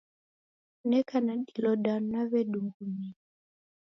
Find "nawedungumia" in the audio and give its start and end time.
2.13-3.15